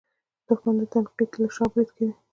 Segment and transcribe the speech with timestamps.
[0.47, 2.13] دښمن د تنقید له شا برید کوي